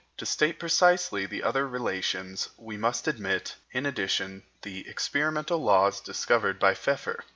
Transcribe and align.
To 0.17 0.25
state 0.25 0.57
precisely 0.57 1.27
the 1.27 1.43
other 1.43 1.67
relations, 1.67 2.49
we 2.57 2.75
must 2.75 3.07
admit, 3.07 3.57
in 3.71 3.85
addition, 3.85 4.41
the 4.63 4.87
experimental 4.89 5.59
laws 5.63 6.01
discovered 6.01 6.57
by 6.57 6.73
Pfeffer. 6.73 7.23